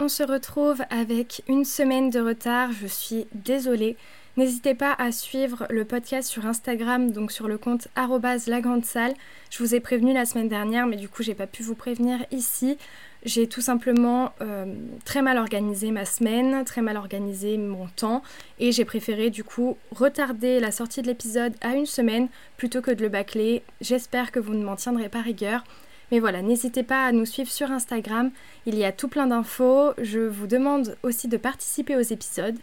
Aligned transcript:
On 0.00 0.06
se 0.06 0.22
retrouve 0.22 0.80
avec 0.90 1.42
une 1.48 1.64
semaine 1.64 2.08
de 2.08 2.20
retard, 2.20 2.70
je 2.70 2.86
suis 2.86 3.26
désolée. 3.34 3.96
N'hésitez 4.36 4.76
pas 4.76 4.94
à 4.96 5.10
suivre 5.10 5.66
le 5.70 5.84
podcast 5.84 6.28
sur 6.30 6.46
Instagram, 6.46 7.10
donc 7.10 7.32
sur 7.32 7.48
le 7.48 7.58
compte 7.58 7.88
la 7.96 8.60
grande 8.60 8.84
salle. 8.84 9.14
Je 9.50 9.58
vous 9.58 9.74
ai 9.74 9.80
prévenu 9.80 10.12
la 10.12 10.24
semaine 10.24 10.48
dernière, 10.48 10.86
mais 10.86 10.94
du 10.94 11.08
coup 11.08 11.24
j'ai 11.24 11.34
pas 11.34 11.48
pu 11.48 11.64
vous 11.64 11.74
prévenir 11.74 12.24
ici. 12.30 12.78
J'ai 13.24 13.48
tout 13.48 13.60
simplement 13.60 14.30
euh, 14.40 14.72
très 15.04 15.20
mal 15.20 15.36
organisé 15.36 15.90
ma 15.90 16.04
semaine, 16.04 16.64
très 16.64 16.80
mal 16.80 16.96
organisé 16.96 17.58
mon 17.58 17.88
temps, 17.88 18.22
et 18.60 18.70
j'ai 18.70 18.84
préféré 18.84 19.30
du 19.30 19.42
coup 19.42 19.76
retarder 19.90 20.60
la 20.60 20.70
sortie 20.70 21.02
de 21.02 21.08
l'épisode 21.08 21.54
à 21.60 21.74
une 21.74 21.86
semaine 21.86 22.28
plutôt 22.56 22.82
que 22.82 22.92
de 22.92 23.02
le 23.02 23.08
bâcler. 23.08 23.64
J'espère 23.80 24.30
que 24.30 24.38
vous 24.38 24.54
ne 24.54 24.62
m'en 24.62 24.76
tiendrez 24.76 25.08
pas 25.08 25.22
rigueur. 25.22 25.64
Mais 26.10 26.20
voilà, 26.20 26.42
n'hésitez 26.42 26.82
pas 26.82 27.04
à 27.04 27.12
nous 27.12 27.26
suivre 27.26 27.50
sur 27.50 27.70
Instagram, 27.70 28.30
il 28.66 28.76
y 28.76 28.84
a 28.84 28.92
tout 28.92 29.08
plein 29.08 29.26
d'infos. 29.26 29.92
Je 29.98 30.20
vous 30.20 30.46
demande 30.46 30.96
aussi 31.02 31.28
de 31.28 31.36
participer 31.36 31.96
aux 31.96 32.00
épisodes, 32.00 32.58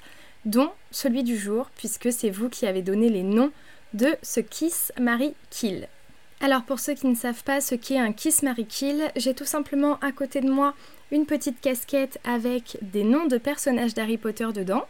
dont 0.45 0.71
celui 0.91 1.23
du 1.23 1.38
jour, 1.38 1.69
puisque 1.75 2.11
c'est 2.11 2.29
vous 2.29 2.49
qui 2.49 2.66
avez 2.66 2.81
donné 2.81 3.09
les 3.09 3.23
noms 3.23 3.51
de 3.93 4.16
ce 4.23 4.39
Kiss 4.39 4.91
Marie 4.99 5.35
Kill. 5.49 5.88
Alors 6.41 6.63
pour 6.63 6.79
ceux 6.79 6.95
qui 6.95 7.07
ne 7.07 7.16
savent 7.16 7.43
pas 7.43 7.61
ce 7.61 7.75
qu'est 7.75 7.97
un 7.97 8.11
Kiss 8.11 8.43
Marie 8.43 8.66
Kill, 8.66 9.09
j'ai 9.16 9.33
tout 9.33 9.45
simplement 9.45 9.97
à 9.99 10.11
côté 10.11 10.41
de 10.41 10.49
moi 10.49 10.73
une 11.11 11.25
petite 11.25 11.61
casquette 11.61 12.19
avec 12.23 12.77
des 12.81 13.03
noms 13.03 13.27
de 13.27 13.38
personnages 13.38 13.93
d'Harry 13.93 14.17
Potter 14.17 14.47
dedans, 14.53 14.85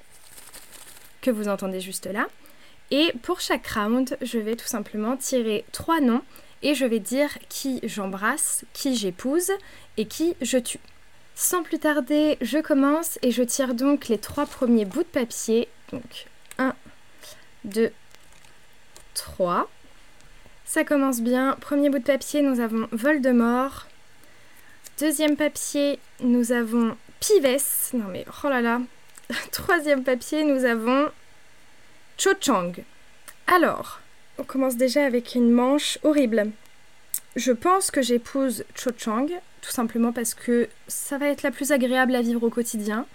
que 1.21 1.29
vous 1.29 1.47
entendez 1.47 1.81
juste 1.81 2.07
là. 2.07 2.27
Et 2.91 3.11
pour 3.21 3.41
chaque 3.41 3.67
round, 3.67 4.17
je 4.21 4.39
vais 4.39 4.55
tout 4.55 4.67
simplement 4.67 5.17
tirer 5.17 5.65
trois 5.71 5.99
noms 5.99 6.21
et 6.61 6.75
je 6.75 6.85
vais 6.85 6.99
dire 6.99 7.37
qui 7.49 7.79
j'embrasse, 7.83 8.65
qui 8.73 8.95
j'épouse 8.95 9.51
et 9.97 10.05
qui 10.05 10.35
je 10.41 10.57
tue. 10.57 10.79
Sans 11.35 11.63
plus 11.63 11.79
tarder, 11.79 12.37
je 12.41 12.59
commence 12.59 13.19
et 13.21 13.31
je 13.31 13.43
tire 13.43 13.73
donc 13.73 14.07
les 14.07 14.17
trois 14.17 14.45
premiers 14.45 14.85
bouts 14.85 15.03
de 15.03 15.07
papier. 15.07 15.67
Donc 15.91 16.27
1, 16.57 16.73
2, 17.65 17.91
3. 19.13 19.69
Ça 20.63 20.83
commence 20.83 21.21
bien. 21.21 21.57
Premier 21.59 21.89
bout 21.89 21.99
de 21.99 22.03
papier, 22.03 22.41
nous 22.41 22.59
avons 22.59 22.87
Voldemort. 22.91 23.87
Deuxième 24.99 25.35
papier, 25.35 25.99
nous 26.21 26.53
avons 26.53 26.95
Pives. 27.19 27.91
Non 27.93 28.05
mais 28.09 28.25
oh 28.43 28.47
là 28.47 28.61
là. 28.61 28.79
Troisième 29.51 30.03
papier, 30.03 30.43
nous 30.43 30.63
avons 30.63 31.09
Cho 32.17 32.31
Chang. 32.39 32.71
Alors, 33.47 33.99
on 34.37 34.43
commence 34.43 34.75
déjà 34.75 35.05
avec 35.05 35.35
une 35.35 35.51
manche 35.51 35.97
horrible. 36.03 36.51
Je 37.35 37.51
pense 37.51 37.91
que 37.91 38.01
j'épouse 38.01 38.63
Cho 38.75 38.91
Chang, 38.97 39.27
tout 39.61 39.71
simplement 39.71 40.13
parce 40.13 40.33
que 40.33 40.69
ça 40.87 41.17
va 41.17 41.27
être 41.27 41.43
la 41.43 41.51
plus 41.51 41.71
agréable 41.71 42.15
à 42.15 42.21
vivre 42.21 42.43
au 42.43 42.49
quotidien. 42.49 43.05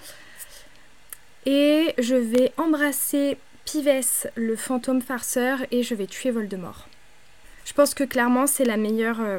Et 1.46 1.94
je 1.98 2.16
vais 2.16 2.52
embrasser 2.56 3.38
Pives, 3.64 4.30
le 4.34 4.56
fantôme 4.56 5.00
farceur, 5.00 5.60
et 5.70 5.82
je 5.82 5.94
vais 5.94 6.06
tuer 6.06 6.30
Voldemort. 6.30 6.88
Je 7.64 7.72
pense 7.72 7.94
que 7.94 8.04
clairement 8.04 8.46
c'est 8.46 8.64
la 8.64 8.76
meilleure, 8.76 9.20
euh, 9.20 9.38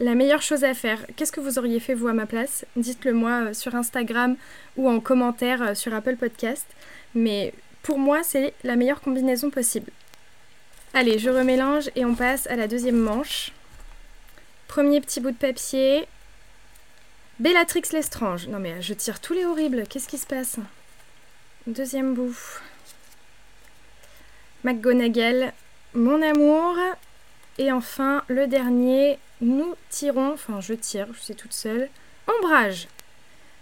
la 0.00 0.14
meilleure 0.14 0.42
chose 0.42 0.64
à 0.64 0.74
faire. 0.74 0.98
Qu'est-ce 1.14 1.32
que 1.32 1.40
vous 1.40 1.58
auriez 1.58 1.78
fait 1.78 1.94
vous 1.94 2.08
à 2.08 2.12
ma 2.12 2.26
place? 2.26 2.64
Dites-le 2.76 3.12
moi 3.12 3.48
euh, 3.48 3.52
sur 3.52 3.74
Instagram 3.74 4.36
ou 4.76 4.88
en 4.88 4.98
commentaire 4.98 5.62
euh, 5.62 5.74
sur 5.74 5.94
Apple 5.94 6.16
Podcast. 6.16 6.66
Mais 7.14 7.52
pour 7.82 7.98
moi 7.98 8.22
c'est 8.22 8.54
la 8.64 8.76
meilleure 8.76 9.00
combinaison 9.00 9.50
possible. 9.50 9.92
Allez, 10.92 11.20
je 11.20 11.30
remélange 11.30 11.88
et 11.94 12.04
on 12.04 12.16
passe 12.16 12.48
à 12.48 12.56
la 12.56 12.66
deuxième 12.66 12.98
manche. 12.98 13.52
Premier 14.66 15.00
petit 15.00 15.20
bout 15.20 15.30
de 15.30 15.36
papier. 15.36 16.06
Bellatrix 17.38 17.82
Lestrange. 17.92 18.48
Non 18.48 18.58
mais 18.58 18.82
je 18.82 18.94
tire 18.94 19.20
tous 19.20 19.32
les 19.32 19.44
horribles. 19.44 19.84
Qu'est-ce 19.88 20.08
qui 20.08 20.18
se 20.18 20.26
passe? 20.26 20.56
Deuxième 21.68 22.14
bout. 22.14 22.36
McGonagall. 24.64 25.52
Mon 25.94 26.20
amour. 26.22 26.76
Et 27.58 27.70
enfin, 27.70 28.24
le 28.26 28.48
dernier. 28.48 29.20
Nous 29.40 29.76
tirons. 29.90 30.32
Enfin, 30.32 30.60
je 30.60 30.74
tire. 30.74 31.06
Je 31.14 31.20
suis 31.20 31.36
toute 31.36 31.52
seule. 31.52 31.88
Ombrage. 32.26 32.88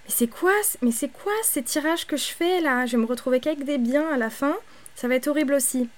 Mais 0.06 0.14
c'est 0.14 0.28
quoi 0.28 0.54
Mais 0.80 0.92
c'est 0.92 1.08
quoi 1.08 1.32
ces 1.42 1.62
tirages 1.62 2.06
que 2.06 2.16
je 2.16 2.28
fais 2.28 2.62
là? 2.62 2.86
Je 2.86 2.92
vais 2.92 3.02
me 3.02 3.06
retrouver 3.06 3.38
qu'avec 3.38 3.64
des 3.64 3.78
biens 3.78 4.08
à 4.08 4.16
la 4.16 4.30
fin. 4.30 4.56
Ça 4.96 5.08
va 5.08 5.14
être 5.14 5.28
horrible 5.28 5.52
aussi. 5.52 5.90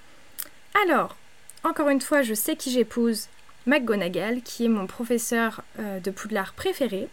Alors, 0.85 1.17
encore 1.65 1.89
une 1.89 2.01
fois, 2.01 2.23
je 2.23 2.35
sais 2.35 2.57
qui 2.57 2.71
j'épouse, 2.71 3.29
McGonagall, 3.67 4.43
qui 4.43 4.65
est 4.65 4.69
mon 4.69 4.87
professeur 4.87 5.63
euh, 5.79 6.01
de 6.01 6.11
Poudlard 6.11 6.55
préféré. 6.55 7.09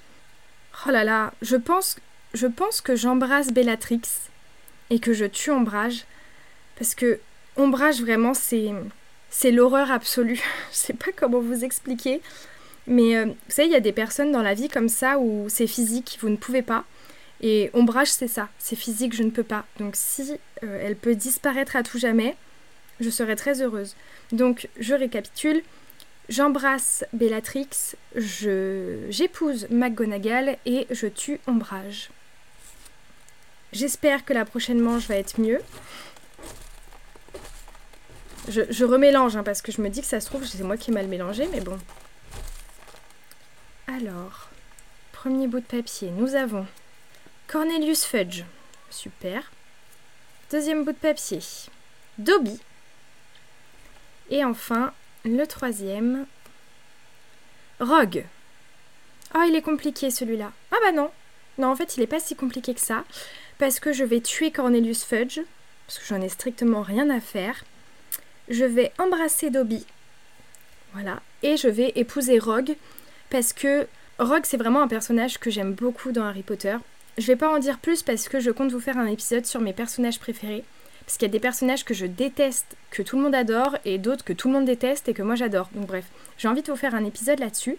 Oh 0.86 0.92
là 0.92 1.04
là, 1.04 1.34
je 1.42 1.56
pense, 1.56 1.98
je 2.34 2.48
pense 2.48 2.82
que 2.82 2.96
j'embrasse 2.96 3.52
Bellatrix 3.52 4.02
et 4.90 5.00
que 5.00 5.14
je 5.14 5.26
tue 5.26 5.52
Ombrage, 5.52 6.06
parce 6.78 6.96
que 6.96 7.20
Ombrage 7.56 8.02
vraiment 8.02 8.34
c'est 8.34 8.72
c'est 9.30 9.52
l'horreur 9.52 9.92
absolue. 9.92 10.42
je 10.72 10.78
sais 10.78 10.94
pas 10.94 11.12
comment 11.16 11.40
vous 11.40 11.66
expliquer, 11.66 12.22
mais 12.86 13.18
euh, 13.18 13.26
vous 13.26 13.34
savez 13.50 13.68
il 13.68 13.74
y 13.74 13.76
a 13.76 13.82
des 13.82 13.92
personnes 13.92 14.32
dans 14.32 14.44
la 14.44 14.54
vie 14.54 14.70
comme 14.70 14.90
ça 14.90 15.20
où 15.20 15.48
c'est 15.50 15.68
physique, 15.68 16.18
vous 16.22 16.30
ne 16.30 16.38
pouvez 16.38 16.62
pas. 16.62 16.86
Et 17.42 17.70
Ombrage 17.74 18.10
c'est 18.10 18.28
ça, 18.28 18.50
c'est 18.58 18.76
physique, 18.76 19.16
je 19.16 19.24
ne 19.24 19.30
peux 19.30 19.44
pas. 19.44 19.66
Donc 19.80 19.96
si 19.96 20.38
euh, 20.64 20.82
elle 20.82 20.96
peut 20.96 21.16
disparaître 21.16 21.76
à 21.76 21.84
tout 21.84 22.00
jamais, 22.00 22.36
je 23.00 23.10
serais 23.10 23.36
très 23.36 23.62
heureuse. 23.62 23.96
Donc 24.32 24.70
je 24.80 24.94
récapitule. 24.94 25.62
J'embrasse 26.30 27.06
Bellatrix, 27.14 27.70
j'épouse 28.14 29.66
McGonagall 29.70 30.58
et 30.66 30.86
je 30.90 31.08
tue 31.08 31.40
Ombrage. 31.48 32.10
J'espère 33.72 34.26
que 34.26 34.34
la 34.34 34.44
prochaine 34.44 34.82
manche 34.82 35.08
va 35.08 35.16
être 35.16 35.40
mieux. 35.40 35.62
Je, 38.50 38.86
remélange 38.86 39.36
hein, 39.36 39.44
parce 39.44 39.62
que 39.62 39.72
je 39.72 39.82
me 39.82 39.90
dis 39.90 40.02
que 40.02 40.08
ça 40.08 40.22
se 40.22 40.26
trouve 40.26 40.46
c'est 40.46 40.64
moi 40.64 40.78
qui 40.78 40.92
ai 40.92 40.94
mal 40.94 41.08
mélangé, 41.08 41.48
mais 41.52 41.60
bon. 41.60 41.78
Alors, 43.88 44.50
premier 45.12 45.48
bout 45.48 45.60
de 45.60 45.66
papier, 45.66 46.12
nous 46.12 46.36
avons 46.36 46.66
Cornelius 47.48 48.06
Fudge. 48.06 48.44
Super. 48.90 49.52
Deuxième 50.50 50.86
bout 50.86 50.94
de 50.94 50.98
papier, 50.98 51.40
Dobby. 52.18 52.60
Et 54.30 54.44
enfin, 54.44 54.94
le 55.26 55.46
troisième, 55.46 56.26
Rogue. 57.80 58.26
Oh, 59.36 59.44
il 59.48 59.56
est 59.56 59.62
compliqué 59.62 60.10
celui-là. 60.10 60.52
Ah 60.72 60.78
bah 60.84 60.92
non. 60.92 61.12
Non, 61.58 61.70
en 61.70 61.76
fait, 61.76 61.96
il 61.96 62.02
n'est 62.02 62.08
pas 62.08 62.20
si 62.20 62.36
compliqué 62.36 62.74
que 62.74 62.80
ça. 62.80 63.04
Parce 63.58 63.80
que 63.80 63.94
je 63.94 64.04
vais 64.04 64.22
tuer 64.22 64.52
Cornelius 64.52 65.04
Fudge. 65.04 65.40
Parce 65.86 66.00
que 66.00 66.06
j'en 66.06 66.22
ai 66.22 66.30
strictement 66.30 66.82
rien 66.82 67.10
à 67.10 67.20
faire. 67.20 67.64
Je 68.50 68.66
vais 68.66 68.92
embrasser 68.98 69.50
Dobby. 69.50 69.86
Voilà. 70.94 71.22
Et 71.44 71.58
je 71.58 71.68
vais 71.68 71.94
épouser 71.96 72.40
Rogue. 72.40 72.76
Parce 73.30 73.54
que 73.54 73.88
Rogue, 74.20 74.46
c'est 74.46 74.58
vraiment 74.58 74.82
un 74.82 74.88
personnage 74.88 75.38
que 75.38 75.52
j'aime 75.52 75.74
beaucoup 75.74 76.12
dans 76.12 76.26
Harry 76.26 76.44
Potter. 76.44 76.78
Je 77.18 77.28
vais 77.28 77.36
pas 77.36 77.50
en 77.54 77.60
dire 77.60 77.80
plus 77.80 78.04
parce 78.04 78.30
que 78.30 78.40
je 78.40 78.52
compte 78.52 78.72
vous 78.72 78.80
faire 78.80 78.98
un 78.98 79.08
épisode 79.08 79.46
sur 79.46 79.62
mes 79.62 79.74
personnages 79.74 80.20
préférés. 80.20 80.64
Parce 81.08 81.18
qu'il 81.18 81.26
y 81.26 81.32
a 81.32 81.32
des 81.32 81.40
personnages 81.40 81.86
que 81.86 81.94
je 81.94 82.06
déteste, 82.06 82.76
que 82.92 83.02
tout 83.02 83.16
le 83.16 83.24
monde 83.24 83.34
adore, 83.34 83.78
et 83.86 83.98
d'autres 83.98 84.26
que 84.26 84.34
tout 84.34 84.50
le 84.50 84.56
monde 84.56 84.66
déteste 84.66 85.08
et 85.08 85.14
que 85.14 85.24
moi 85.24 85.36
j'adore. 85.36 85.70
Donc 85.74 85.88
bref, 85.88 86.04
j'ai 86.38 86.50
envie 86.50 86.62
de 86.62 86.70
vous 86.70 86.78
faire 86.78 86.94
un 86.94 87.06
épisode 87.06 87.40
là-dessus. 87.40 87.78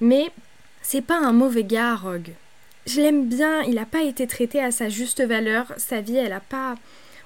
Mais 0.00 0.32
c'est 0.80 1.02
pas 1.02 1.18
un 1.18 1.32
mauvais 1.32 1.64
gars, 1.64 1.94
Rogue. 1.94 2.30
Je 2.86 3.02
l'aime 3.02 3.28
bien, 3.28 3.60
il 3.62 3.74
n'a 3.74 3.84
pas 3.84 4.02
été 4.02 4.26
traité 4.26 4.58
à 4.58 4.70
sa 4.70 4.88
juste 4.88 5.22
valeur. 5.22 5.66
Sa 5.76 6.00
vie, 6.00 6.16
elle 6.16 6.32
a 6.32 6.40
pas. 6.40 6.76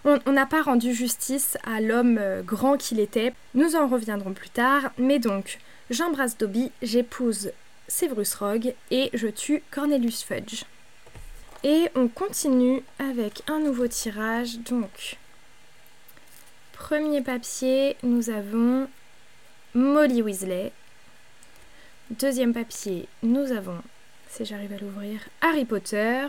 On 0.05 0.33
n'a 0.33 0.47
pas 0.47 0.63
rendu 0.63 0.93
justice 0.93 1.57
à 1.65 1.81
l'homme 1.81 2.19
euh, 2.21 2.43
grand 2.43 2.77
qu'il 2.77 3.01
était. 3.01 3.33
Nous 3.55 3.77
en 3.77 3.89
reviendrons 3.89 4.35
plus 4.35 4.51
tard. 4.51 4.91
Mais 4.99 5.19
donc, 5.19 5.59
j'embrasse 5.91 6.37
Dobby, 6.37 6.71
j'épouse 6.83 7.53
Severus 7.89 8.35
Rogue 8.35 8.75
et 8.91 9.11
je 9.15 9.29
tue 9.29 9.63
Cornelius 9.71 10.23
Fudge. 10.23 10.65
Et 11.65 11.89
on 11.95 12.09
continue 12.09 12.83
avec 12.99 13.43
un 13.49 13.59
nouveau 13.59 13.89
tirage. 13.89 14.59
Donc, 14.59 15.17
Premier 16.79 17.23
papier, 17.23 17.97
nous 18.03 18.29
avons 18.29 18.87
Molly 19.75 20.21
Weasley. 20.21 20.73
Deuxième 22.11 22.53
papier, 22.53 23.09
nous 23.23 23.51
avons, 23.51 23.79
si 24.29 24.45
j'arrive 24.45 24.75
à 24.75 24.77
l'ouvrir, 24.77 25.21
Harry 25.41 25.65
Potter. 25.65 26.27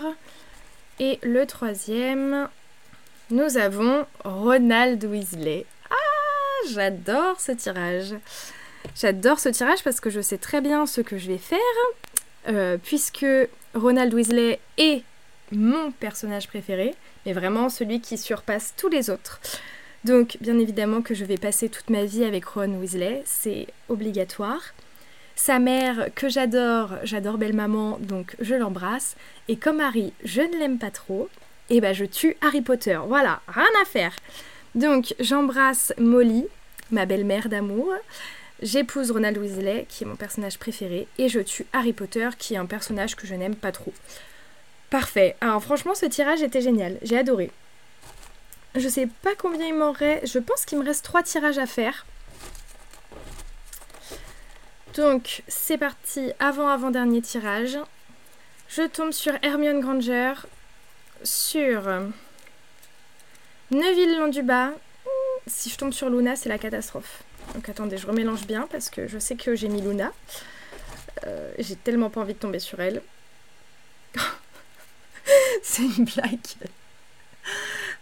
Et 0.99 1.19
le 1.21 1.45
troisième, 1.45 2.47
nous 3.29 3.57
avons 3.57 4.07
Ronald 4.23 5.03
Weasley. 5.03 5.65
Ah, 5.91 6.67
j'adore 6.71 7.39
ce 7.41 7.51
tirage. 7.51 8.15
J'adore 8.95 9.39
ce 9.39 9.49
tirage 9.49 9.83
parce 9.83 9.99
que 9.99 10.09
je 10.09 10.21
sais 10.21 10.39
très 10.39 10.61
bien 10.61 10.87
ce 10.87 11.01
que 11.01 11.17
je 11.17 11.27
vais 11.27 11.37
faire, 11.37 11.59
euh, 12.47 12.77
puisque 12.81 13.25
Ronald 13.75 14.13
Weasley 14.13 14.59
est 14.77 15.03
mon 15.51 15.91
personnage 15.91 16.47
préféré, 16.47 16.95
mais 17.25 17.33
vraiment 17.33 17.69
celui 17.69 17.99
qui 17.99 18.17
surpasse 18.17 18.73
tous 18.77 18.87
les 18.87 19.09
autres. 19.09 19.41
Donc, 20.03 20.37
bien 20.41 20.57
évidemment 20.59 21.01
que 21.01 21.15
je 21.15 21.25
vais 21.25 21.37
passer 21.37 21.69
toute 21.69 21.89
ma 21.89 22.05
vie 22.05 22.23
avec 22.23 22.45
Ron 22.45 22.79
Weasley, 22.79 23.23
c'est 23.25 23.67
obligatoire. 23.89 24.73
Sa 25.35 25.59
mère, 25.59 26.09
que 26.15 26.29
j'adore, 26.29 26.93
j'adore 27.03 27.37
Belle 27.37 27.55
Maman, 27.55 27.99
donc 27.99 28.35
je 28.39 28.55
l'embrasse. 28.55 29.15
Et 29.47 29.55
comme 29.55 29.79
Harry, 29.79 30.13
je 30.23 30.41
ne 30.41 30.57
l'aime 30.57 30.79
pas 30.79 30.91
trop, 30.91 31.29
et 31.69 31.77
eh 31.77 31.81
ben 31.81 31.93
je 31.93 32.05
tue 32.05 32.37
Harry 32.41 32.61
Potter. 32.61 32.97
Voilà, 33.07 33.41
rien 33.47 33.67
à 33.81 33.85
faire. 33.85 34.15
Donc 34.73 35.13
j'embrasse 35.19 35.93
Molly, 35.97 36.45
ma 36.91 37.05
belle-mère 37.05 37.49
d'amour. 37.49 37.93
J'épouse 38.61 39.11
Ronald 39.11 39.37
Weasley, 39.37 39.85
qui 39.87 40.03
est 40.03 40.07
mon 40.07 40.15
personnage 40.15 40.57
préféré, 40.57 41.07
et 41.19 41.29
je 41.29 41.39
tue 41.39 41.67
Harry 41.73 41.93
Potter, 41.93 42.29
qui 42.39 42.55
est 42.55 42.57
un 42.57 42.65
personnage 42.65 43.15
que 43.15 43.27
je 43.27 43.35
n'aime 43.35 43.55
pas 43.55 43.71
trop. 43.71 43.93
Parfait. 44.89 45.35
Alors 45.41 45.61
franchement, 45.61 45.93
ce 45.93 46.05
tirage 46.05 46.41
était 46.41 46.61
génial. 46.61 46.97
J'ai 47.03 47.17
adoré. 47.17 47.51
Je 48.77 48.87
sais 48.87 49.07
pas 49.23 49.35
combien 49.35 49.65
il 49.65 49.73
m'en 49.73 49.91
reste. 49.91 50.27
Je 50.27 50.39
pense 50.39 50.63
qu'il 50.65 50.77
me 50.77 50.85
reste 50.85 51.03
trois 51.03 51.23
tirages 51.23 51.57
à 51.57 51.65
faire. 51.65 52.05
Donc, 54.95 55.43
c'est 55.47 55.77
parti, 55.77 56.31
avant-avant-dernier 56.39 57.21
tirage. 57.21 57.77
Je 58.69 58.83
tombe 58.83 59.11
sur 59.11 59.33
Hermione 59.41 59.79
Granger, 59.79 60.33
sur 61.23 61.89
Neville 63.71 64.17
Londuba. 64.17 64.71
Si 65.47 65.69
je 65.69 65.77
tombe 65.77 65.93
sur 65.93 66.09
Luna, 66.09 66.35
c'est 66.35 66.49
la 66.49 66.57
catastrophe. 66.57 67.23
Donc 67.53 67.69
attendez, 67.69 67.97
je 67.97 68.05
remélange 68.05 68.45
bien 68.45 68.67
parce 68.71 68.89
que 68.89 69.07
je 69.07 69.17
sais 69.17 69.35
que 69.35 69.55
j'ai 69.55 69.69
mis 69.69 69.81
Luna. 69.81 70.11
Euh, 71.25 71.51
j'ai 71.57 71.75
tellement 71.75 72.09
pas 72.09 72.21
envie 72.21 72.33
de 72.33 72.39
tomber 72.39 72.59
sur 72.59 72.79
elle. 72.79 73.01
c'est 75.63 75.83
une 75.83 76.05
blague. 76.05 76.39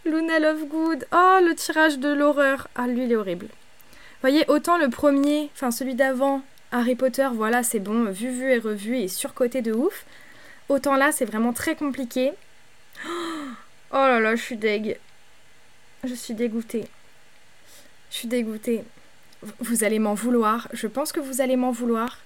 Luna 0.06 0.38
Lovegood. 0.38 1.06
Oh, 1.12 1.38
le 1.42 1.54
tirage 1.54 1.98
de 1.98 2.08
l'horreur. 2.08 2.68
Ah, 2.74 2.86
lui, 2.86 3.04
il 3.04 3.12
est 3.12 3.16
horrible. 3.16 3.48
Voyez, 4.22 4.44
autant 4.48 4.78
le 4.78 4.88
premier, 4.88 5.50
enfin 5.54 5.70
celui 5.70 5.94
d'avant, 5.94 6.42
Harry 6.72 6.94
Potter, 6.94 7.28
voilà, 7.32 7.62
c'est 7.62 7.80
bon, 7.80 8.04
vu, 8.10 8.30
vu 8.30 8.50
et 8.50 8.58
revu 8.58 8.96
et 8.96 9.08
surcoté 9.08 9.62
de 9.62 9.72
ouf. 9.72 10.04
Autant 10.68 10.96
là, 10.96 11.12
c'est 11.12 11.24
vraiment 11.24 11.52
très 11.52 11.76
compliqué. 11.76 12.32
Oh 13.04 13.94
là 13.94 14.18
là, 14.20 14.34
je 14.34 14.42
suis 14.42 14.56
deg. 14.56 14.98
Je 16.02 16.14
suis 16.14 16.34
dégoûtée. 16.34 16.86
Je 18.10 18.16
suis 18.16 18.28
dégoûtée. 18.28 18.84
Vous 19.60 19.84
allez 19.84 19.98
m'en 19.98 20.14
vouloir. 20.14 20.68
Je 20.72 20.86
pense 20.86 21.12
que 21.12 21.20
vous 21.20 21.40
allez 21.40 21.56
m'en 21.56 21.70
vouloir. 21.70 22.18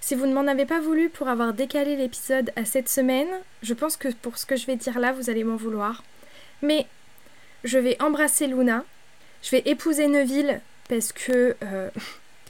Si 0.00 0.14
vous 0.14 0.26
ne 0.26 0.34
m'en 0.34 0.46
avez 0.46 0.66
pas 0.66 0.80
voulu 0.80 1.08
pour 1.08 1.28
avoir 1.28 1.54
décalé 1.54 1.96
l'épisode 1.96 2.52
à 2.56 2.64
cette 2.64 2.88
semaine, 2.88 3.28
je 3.62 3.74
pense 3.74 3.96
que 3.96 4.08
pour 4.08 4.38
ce 4.38 4.46
que 4.46 4.56
je 4.56 4.66
vais 4.66 4.76
dire 4.76 4.98
là, 4.98 5.12
vous 5.12 5.30
allez 5.30 5.44
m'en 5.44 5.56
vouloir. 5.56 6.02
Mais 6.62 6.86
je 7.64 7.78
vais 7.78 8.00
embrasser 8.00 8.46
Luna. 8.46 8.84
Je 9.42 9.50
vais 9.50 9.62
épouser 9.66 10.06
Neville 10.06 10.60
parce 10.88 11.12
que 11.12 11.56
euh, 11.62 11.90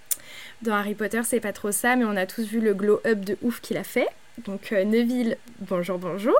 dans 0.63 0.75
Harry 0.75 0.95
Potter, 0.95 1.23
c'est 1.25 1.41
pas 1.41 1.53
trop 1.53 1.73
ça, 1.73 1.97
mais 1.97 2.05
on 2.05 2.17
a 2.17 2.27
tous 2.27 2.45
vu 2.45 2.61
le 2.61 2.75
glow-up 2.75 3.21
de 3.21 3.39
ouf 3.43 3.61
qu'il 3.61 3.77
a 3.77 3.85
fait. 3.85 4.09
Donc 4.39 4.73
euh, 4.73 4.85
Neville, 4.85 5.39
bonjour, 5.61 5.99
bonjour. 5.99 6.39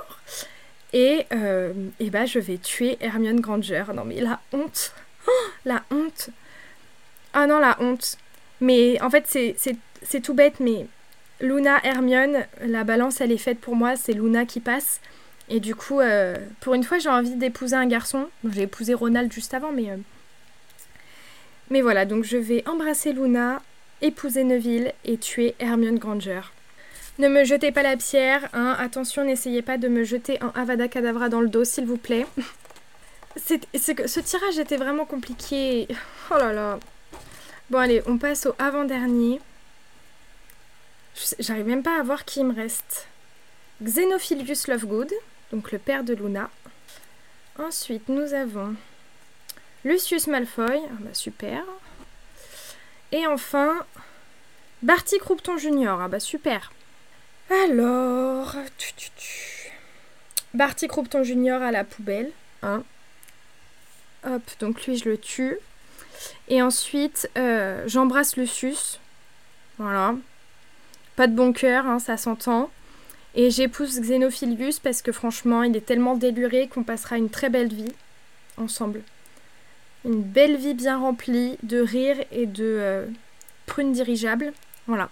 Et, 0.93 1.25
euh, 1.33 1.73
bah, 2.01 2.25
je 2.25 2.39
vais 2.39 2.57
tuer 2.57 2.97
Hermione 3.01 3.39
Granger. 3.39 3.85
Non 3.93 4.05
mais 4.05 4.21
la 4.21 4.39
honte 4.53 4.93
oh, 5.27 5.31
La 5.65 5.83
honte 5.91 6.29
Ah 7.33 7.47
non, 7.47 7.59
la 7.59 7.77
honte 7.81 8.17
Mais 8.61 9.01
en 9.01 9.09
fait, 9.09 9.25
c'est 9.27 10.21
tout 10.21 10.33
bête, 10.33 10.59
mais 10.59 10.85
Luna, 11.41 11.83
Hermione, 11.83 12.45
la 12.61 12.83
balance, 12.83 13.19
elle 13.19 13.31
est 13.31 13.37
faite 13.37 13.59
pour 13.59 13.75
moi. 13.75 13.95
C'est 13.95 14.13
Luna 14.13 14.45
qui 14.45 14.59
passe. 14.59 15.01
Et 15.49 15.59
du 15.59 15.75
coup, 15.75 15.99
euh, 15.99 16.35
pour 16.59 16.73
une 16.73 16.83
fois, 16.83 16.97
j'ai 16.97 17.09
envie 17.09 17.35
d'épouser 17.35 17.75
un 17.75 17.85
garçon. 17.85 18.27
J'ai 18.49 18.63
épousé 18.63 18.93
Ronald 18.93 19.31
juste 19.31 19.53
avant, 19.53 19.71
mais... 19.71 19.97
Mais 21.69 21.81
voilà, 21.81 22.05
donc 22.05 22.23
je 22.23 22.37
vais 22.37 22.67
embrasser 22.67 23.11
Luna, 23.11 23.61
épouser 24.01 24.43
Neville 24.43 24.93
et 25.03 25.17
tuer 25.17 25.55
Hermione 25.59 25.97
Granger. 25.97 26.41
Ne 27.17 27.27
me 27.27 27.43
jetez 27.43 27.71
pas 27.71 27.81
la 27.81 27.97
pierre, 27.97 28.49
hein. 28.53 28.75
attention, 28.77 29.23
n'essayez 29.23 29.61
pas 29.61 29.77
de 29.77 29.87
me 29.87 30.03
jeter 30.03 30.37
un 30.43 30.51
Avada 30.53 30.87
Kedavra 30.87 31.29
dans 31.29 31.41
le 31.41 31.47
dos, 31.47 31.63
s'il 31.63 31.85
vous 31.85 31.97
plaît. 31.97 32.25
que 33.35 34.07
ce 34.07 34.19
tirage 34.19 34.59
était 34.59 34.77
vraiment 34.77 35.05
compliqué. 35.05 35.87
Oh 36.31 36.39
là 36.39 36.51
là. 36.53 36.79
Bon, 37.69 37.77
allez, 37.77 38.01
on 38.07 38.17
passe 38.17 38.47
au 38.47 38.55
avant-dernier. 38.57 39.39
J'arrive 41.37 41.67
même 41.67 41.83
pas 41.83 41.99
à 41.99 42.03
voir 42.03 42.25
qui 42.25 42.43
me 42.43 42.51
reste. 42.51 43.07
Xenophilius 43.83 44.67
Lovegood, 44.67 45.11
donc 45.55 45.71
le 45.71 45.79
père 45.79 46.03
de 46.03 46.13
Luna. 46.13 46.49
Ensuite, 47.57 48.09
nous 48.09 48.33
avons 48.33 48.75
Lucius 49.85 50.27
Malfoy. 50.27 50.81
Ah 50.89 50.97
bah 50.99 51.13
super. 51.13 51.63
Et 53.13 53.25
enfin, 53.25 53.73
Barty 54.83 55.17
Croupton 55.17 55.57
Junior. 55.57 56.01
Ah 56.01 56.09
bah 56.09 56.19
super. 56.19 56.73
Alors, 57.49 58.53
Barty 60.53 60.87
Croupton 60.89 61.23
Junior 61.23 61.61
à 61.61 61.71
la 61.71 61.85
poubelle. 61.85 62.31
Hein. 62.61 62.83
Hop, 64.25 64.41
donc 64.59 64.85
lui 64.85 64.97
je 64.97 65.07
le 65.07 65.17
tue. 65.17 65.57
Et 66.49 66.61
ensuite, 66.61 67.29
euh, 67.37 67.83
j'embrasse 67.87 68.35
Lucius. 68.35 68.99
Voilà. 69.77 70.15
Pas 71.15 71.27
de 71.27 71.33
bon 71.33 71.53
cœur, 71.53 71.85
hein, 71.85 71.99
ça 71.99 72.17
s'entend. 72.17 72.69
Et 73.35 73.51
j'épouse 73.51 73.99
Xenophilius 73.99 74.79
parce 74.79 75.01
que 75.01 75.11
franchement, 75.11 75.63
il 75.63 75.75
est 75.75 75.85
tellement 75.85 76.15
déluré 76.15 76.67
qu'on 76.67 76.83
passera 76.83 77.17
une 77.17 77.29
très 77.29 77.49
belle 77.49 77.73
vie 77.73 77.91
ensemble. 78.55 79.01
Une 80.05 80.21
belle 80.21 80.55
vie 80.55 80.73
bien 80.73 80.97
remplie 80.97 81.57
de 81.63 81.79
rire 81.79 82.17
et 82.31 82.45
de 82.45 82.63
euh, 82.63 83.05
prunes 83.65 83.91
dirigeables. 83.91 84.53
Voilà. 84.87 85.09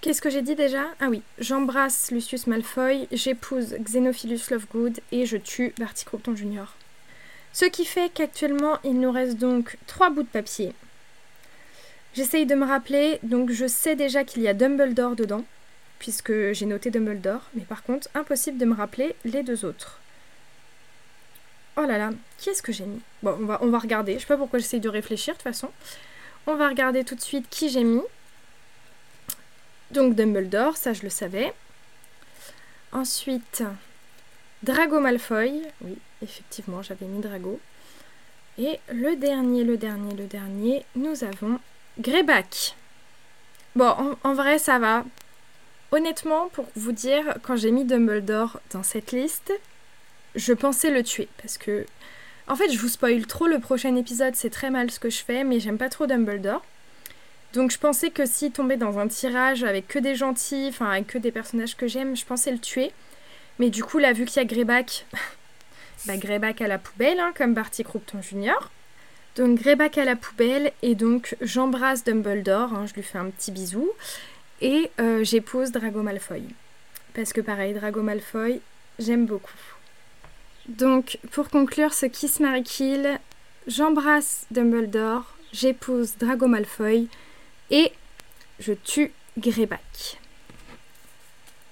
Qu'est-ce 0.00 0.20
que 0.20 0.30
j'ai 0.30 0.42
dit 0.42 0.54
déjà? 0.54 0.84
Ah 1.00 1.08
oui, 1.08 1.22
j'embrasse 1.38 2.10
Lucius 2.10 2.46
Malfoy, 2.46 3.08
j'épouse 3.12 3.76
Xenophilus 3.80 4.50
Lovegood 4.50 5.00
et 5.12 5.26
je 5.26 5.36
tue 5.36 5.74
Barty 5.78 6.04
Croupton 6.04 6.34
Jr. 6.34 6.64
Ce 7.52 7.64
qui 7.64 7.84
fait 7.84 8.10
qu'actuellement 8.12 8.78
il 8.82 8.98
nous 8.98 9.12
reste 9.12 9.38
donc 9.38 9.76
trois 9.86 10.10
bouts 10.10 10.24
de 10.24 10.28
papier. 10.28 10.72
J'essaye 12.14 12.46
de 12.46 12.54
me 12.54 12.66
rappeler, 12.66 13.20
donc 13.22 13.50
je 13.50 13.66
sais 13.66 13.94
déjà 13.94 14.24
qu'il 14.24 14.42
y 14.42 14.48
a 14.48 14.54
Dumbledore 14.54 15.14
dedans, 15.14 15.44
puisque 16.02 16.32
j'ai 16.50 16.66
noté 16.66 16.90
Dumbledore, 16.90 17.42
mais 17.54 17.62
par 17.62 17.84
contre 17.84 18.08
impossible 18.16 18.58
de 18.58 18.64
me 18.64 18.74
rappeler 18.74 19.14
les 19.24 19.44
deux 19.44 19.64
autres. 19.64 20.00
Oh 21.76 21.82
là 21.82 21.96
là, 21.96 22.10
qui 22.38 22.50
est-ce 22.50 22.60
que 22.60 22.72
j'ai 22.72 22.84
mis? 22.84 23.00
Bon, 23.22 23.38
on 23.60 23.68
va, 23.68 23.78
regarder. 23.78 24.14
Je 24.14 24.18
sais 24.18 24.26
pas 24.26 24.36
pourquoi 24.36 24.58
j'essaye 24.58 24.80
de 24.80 24.88
réfléchir 24.88 25.34
de 25.34 25.38
toute 25.38 25.44
façon. 25.44 25.70
On 26.48 26.56
va 26.56 26.68
regarder 26.68 27.04
tout 27.04 27.14
de 27.14 27.20
suite 27.20 27.46
qui 27.50 27.68
j'ai 27.68 27.84
mis. 27.84 28.02
Donc 29.92 30.16
Dumbledore, 30.16 30.76
ça 30.76 30.92
je 30.92 31.04
le 31.04 31.08
savais. 31.08 31.54
Ensuite, 32.90 33.62
Drago 34.64 34.98
Malfoy. 34.98 35.62
Oui, 35.82 35.96
effectivement, 36.20 36.82
j'avais 36.82 37.06
mis 37.06 37.20
Drago. 37.20 37.60
Et 38.58 38.80
le 38.92 39.14
dernier, 39.14 39.62
le 39.62 39.76
dernier, 39.76 40.16
le 40.16 40.26
dernier, 40.26 40.84
nous 40.96 41.22
avons 41.22 41.60
Greyback. 42.00 42.74
Bon, 43.76 44.16
en, 44.24 44.34
vrai, 44.34 44.58
ça 44.58 44.80
va. 44.80 45.04
Honnêtement, 45.92 46.48
pour 46.48 46.66
vous 46.74 46.92
dire, 46.92 47.36
quand 47.42 47.56
j'ai 47.56 47.70
mis 47.70 47.84
Dumbledore 47.84 48.60
dans 48.70 48.82
cette 48.82 49.12
liste, 49.12 49.52
je 50.34 50.54
pensais 50.54 50.90
le 50.90 51.02
tuer 51.02 51.28
parce 51.40 51.58
que 51.58 51.84
en 52.48 52.56
fait 52.56 52.70
je 52.70 52.78
vous 52.78 52.88
spoil 52.88 53.26
trop 53.26 53.46
le 53.46 53.58
prochain 53.58 53.94
épisode 53.96 54.34
c'est 54.34 54.50
très 54.50 54.70
mal 54.70 54.90
ce 54.90 54.98
que 54.98 55.10
je 55.10 55.22
fais 55.22 55.44
mais 55.44 55.60
j'aime 55.60 55.76
pas 55.76 55.90
trop 55.90 56.06
Dumbledore. 56.06 56.64
Donc 57.52 57.70
je 57.70 57.78
pensais 57.78 58.10
que 58.10 58.24
s'il 58.24 58.52
tombait 58.52 58.78
dans 58.78 58.98
un 58.98 59.08
tirage 59.08 59.62
avec 59.64 59.86
que 59.86 59.98
des 59.98 60.14
gentils 60.14 60.68
enfin 60.70 60.90
avec 60.90 61.08
que 61.08 61.18
des 61.18 61.30
personnages 61.30 61.76
que 61.76 61.86
j'aime 61.86 62.16
je 62.16 62.24
pensais 62.24 62.50
le 62.50 62.58
tuer. 62.58 62.92
Mais 63.58 63.68
du 63.68 63.84
coup 63.84 63.98
là 63.98 64.14
vu 64.14 64.24
qu'il 64.24 64.38
y 64.38 64.44
a 64.44 64.48
Greyback 64.48 65.06
bah 66.06 66.16
Greyback 66.16 66.62
à 66.62 66.68
la 66.68 66.78
poubelle 66.78 67.20
hein, 67.20 67.32
comme 67.36 67.52
Barty 67.52 67.84
Croupton 67.84 68.22
Junior. 68.22 68.70
Donc 69.36 69.58
Greyback 69.58 69.98
à 69.98 70.04
la 70.04 70.16
poubelle 70.16 70.72
et 70.80 70.94
donc 70.94 71.36
j'embrasse 71.42 72.04
Dumbledore 72.04 72.72
hein, 72.72 72.86
je 72.86 72.94
lui 72.94 73.02
fais 73.02 73.18
un 73.18 73.28
petit 73.28 73.50
bisou 73.50 73.90
et 74.62 74.90
euh, 74.98 75.22
j'épouse 75.22 75.70
Drago 75.70 76.00
Malfoy 76.00 76.42
parce 77.12 77.34
que 77.34 77.42
pareil 77.42 77.74
Drago 77.74 78.00
Malfoy 78.00 78.60
j'aime 78.98 79.26
beaucoup 79.26 79.52
donc, 80.68 81.18
pour 81.32 81.48
conclure 81.48 81.92
ce 81.92 82.06
Kiss 82.06 82.38
Mary 82.38 82.62
Kill, 82.62 83.18
j'embrasse 83.66 84.46
Dumbledore, 84.52 85.24
j'épouse 85.52 86.14
Drago 86.18 86.46
Malfoy 86.46 87.08
et 87.70 87.90
je 88.60 88.72
tue 88.72 89.12
Greyback. 89.38 90.20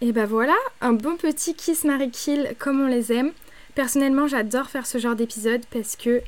Et 0.00 0.12
ben 0.12 0.26
voilà, 0.26 0.56
un 0.80 0.92
bon 0.92 1.16
petit 1.16 1.54
Kiss 1.54 1.84
Mary 1.84 2.10
Kill 2.10 2.54
comme 2.58 2.80
on 2.80 2.88
les 2.88 3.12
aime. 3.12 3.32
Personnellement, 3.76 4.26
j'adore 4.26 4.68
faire 4.68 4.86
ce 4.86 4.98
genre 4.98 5.14
d'épisode 5.14 5.62
parce 5.70 5.94
que 5.94 6.20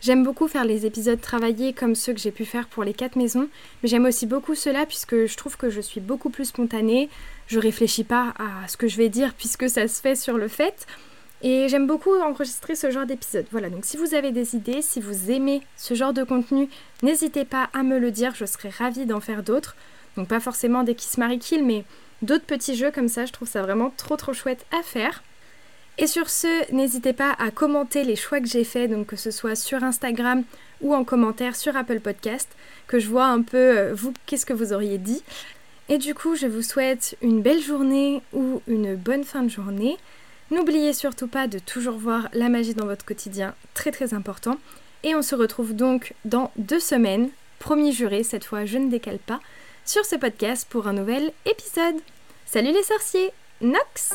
j'aime 0.00 0.24
beaucoup 0.24 0.48
faire 0.48 0.64
les 0.64 0.86
épisodes 0.86 1.20
travaillés 1.20 1.72
comme 1.72 1.94
ceux 1.94 2.12
que 2.12 2.20
j'ai 2.20 2.30
pu 2.30 2.44
faire 2.44 2.66
pour 2.66 2.84
les 2.84 2.94
quatre 2.94 3.16
maisons, 3.16 3.48
mais 3.82 3.88
j'aime 3.88 4.04
aussi 4.04 4.26
beaucoup 4.26 4.54
cela 4.54 4.86
puisque 4.86 5.26
je 5.26 5.36
trouve 5.36 5.56
que 5.56 5.70
je 5.70 5.80
suis 5.80 6.00
beaucoup 6.00 6.30
plus 6.30 6.46
spontanée, 6.46 7.08
je 7.46 7.58
réfléchis 7.58 8.04
pas 8.04 8.34
à 8.38 8.68
ce 8.68 8.76
que 8.76 8.88
je 8.88 8.96
vais 8.96 9.08
dire 9.08 9.34
puisque 9.34 9.68
ça 9.68 9.88
se 9.88 10.00
fait 10.00 10.16
sur 10.16 10.38
le 10.38 10.48
fait. 10.48 10.86
Et 11.42 11.68
j'aime 11.68 11.86
beaucoup 11.86 12.14
enregistrer 12.20 12.74
ce 12.74 12.90
genre 12.90 13.06
d'épisode. 13.06 13.46
Voilà, 13.50 13.70
donc 13.70 13.86
si 13.86 13.96
vous 13.96 14.14
avez 14.14 14.30
des 14.30 14.54
idées, 14.54 14.82
si 14.82 15.00
vous 15.00 15.30
aimez 15.30 15.62
ce 15.76 15.94
genre 15.94 16.12
de 16.12 16.22
contenu, 16.22 16.68
n'hésitez 17.02 17.46
pas 17.46 17.70
à 17.72 17.82
me 17.82 17.98
le 17.98 18.10
dire, 18.10 18.34
je 18.34 18.44
serais 18.44 18.68
ravie 18.68 19.06
d'en 19.06 19.20
faire 19.20 19.42
d'autres. 19.42 19.74
Donc 20.16 20.28
pas 20.28 20.40
forcément 20.40 20.82
des 20.82 20.94
Kiss 20.94 21.16
Marie 21.16 21.38
Kill, 21.38 21.64
mais 21.64 21.84
d'autres 22.20 22.44
petits 22.44 22.76
jeux 22.76 22.90
comme 22.90 23.08
ça, 23.08 23.24
je 23.24 23.32
trouve 23.32 23.48
ça 23.48 23.62
vraiment 23.62 23.90
trop 23.96 24.16
trop 24.16 24.34
chouette 24.34 24.66
à 24.70 24.82
faire. 24.82 25.22
Et 26.02 26.06
sur 26.06 26.30
ce, 26.30 26.72
n'hésitez 26.72 27.12
pas 27.12 27.36
à 27.38 27.50
commenter 27.50 28.04
les 28.04 28.16
choix 28.16 28.40
que 28.40 28.46
j'ai 28.46 28.64
faits, 28.64 28.90
donc 28.90 29.08
que 29.08 29.16
ce 29.16 29.30
soit 29.30 29.54
sur 29.54 29.84
Instagram 29.84 30.44
ou 30.80 30.94
en 30.94 31.04
commentaire 31.04 31.54
sur 31.54 31.76
Apple 31.76 32.00
Podcast, 32.00 32.48
que 32.86 32.98
je 32.98 33.06
vois 33.06 33.26
un 33.26 33.42
peu 33.42 33.78
euh, 33.78 33.94
vous, 33.94 34.14
qu'est-ce 34.24 34.46
que 34.46 34.54
vous 34.54 34.72
auriez 34.72 34.96
dit. 34.96 35.22
Et 35.90 35.98
du 35.98 36.14
coup, 36.14 36.36
je 36.36 36.46
vous 36.46 36.62
souhaite 36.62 37.18
une 37.20 37.42
belle 37.42 37.60
journée 37.60 38.22
ou 38.32 38.62
une 38.66 38.96
bonne 38.96 39.24
fin 39.24 39.42
de 39.42 39.50
journée. 39.50 39.98
N'oubliez 40.50 40.94
surtout 40.94 41.28
pas 41.28 41.46
de 41.48 41.58
toujours 41.58 41.98
voir 41.98 42.30
la 42.32 42.48
magie 42.48 42.74
dans 42.74 42.86
votre 42.86 43.04
quotidien, 43.04 43.54
très 43.74 43.90
très 43.90 44.14
important. 44.14 44.56
Et 45.02 45.14
on 45.14 45.20
se 45.20 45.34
retrouve 45.34 45.74
donc 45.76 46.14
dans 46.24 46.50
deux 46.56 46.80
semaines, 46.80 47.28
promis 47.58 47.92
juré, 47.92 48.22
cette 48.22 48.44
fois 48.44 48.64
je 48.64 48.78
ne 48.78 48.88
décale 48.88 49.18
pas, 49.18 49.40
sur 49.84 50.06
ce 50.06 50.16
podcast 50.16 50.66
pour 50.70 50.86
un 50.88 50.94
nouvel 50.94 51.30
épisode. 51.44 52.00
Salut 52.46 52.72
les 52.72 52.84
sorciers, 52.84 53.32
Nox 53.60 54.14